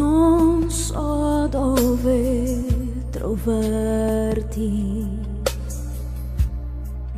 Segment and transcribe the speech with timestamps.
[0.00, 2.64] non so dove
[3.10, 5.06] trovarti,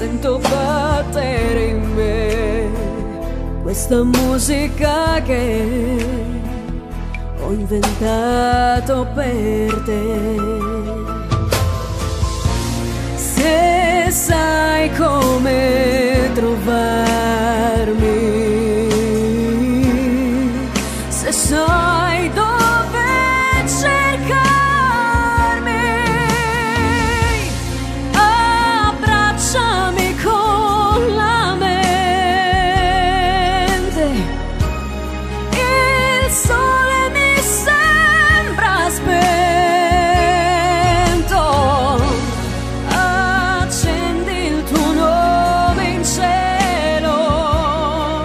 [0.00, 2.70] Sento battere in me
[3.62, 6.06] questa musica che
[7.38, 10.36] ho inventato per te.
[13.14, 17.98] Se sai come trovarmi,
[21.08, 21.89] se sai